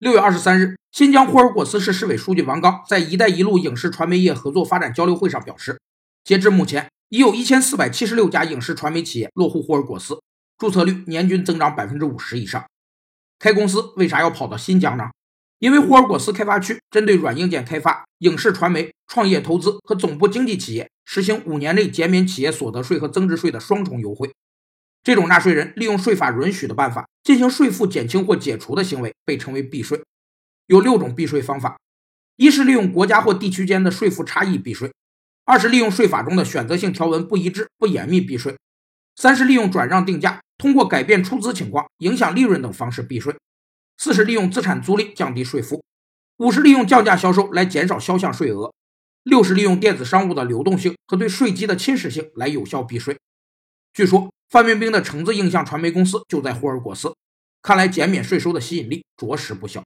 [0.00, 5.80] 六月二十三日，新疆霍尔果斯市市委书记王刚在“一带一路”影视传媒业合作发展交流会上表示，
[6.22, 10.22] 截至目前，已有一千四百七十六家影视传媒企业落户霍尔果斯，
[10.56, 12.64] 注册率年均增长百分之五十以上。
[13.40, 15.06] 开公司为啥要跑到新疆呢？
[15.58, 24.32] 因为霍尔果斯开发区针对软硬件开发、影视传媒、创业投资和总部经济企业实行五年内减免企业所得税和增值税的双重优惠。
[25.02, 30.02] 这种纳税人利用税法允许的办法进行税负减轻或解除的行为，被称为避税。
[30.66, 31.78] 有六种避税方法：
[32.36, 34.90] 一是利用国家或地区间的税负差异避税；
[35.46, 38.52] 二是利用税法中的选择性条文不一致、不严密避税；
[39.16, 43.32] 三是利用转让定价、通过改变出资情况影响利润等方式避税；
[43.96, 45.80] 四是利用资产租赁降低税负；
[46.36, 48.70] 五是利用降价销售来减少销项税额；
[49.22, 53.16] 六是利用电子商务的流动性和对税基的侵蚀性来有效避税。
[53.94, 54.30] 据说。
[54.48, 57.14] 范冰冰的橙子映像传媒公司就在霍尔果斯，
[57.60, 59.84] 看来减免税收的吸引力着实不小。